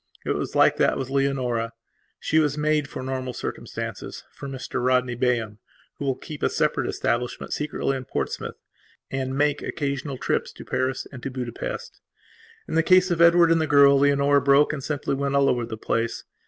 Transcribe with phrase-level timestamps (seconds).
[0.25, 1.73] It was like that with Leonora.
[2.19, 5.59] She was made for normal circumstancesfor Mr Rodney Bayham,
[5.99, 8.55] who will keep a separate establishment, secretly, in Portsmouth,
[9.11, 11.99] and make occasional trips to Paris and to Budapest.
[12.67, 15.67] In the case of Edward and the girl, Leonora broke and simply went all over
[15.67, 16.23] the place.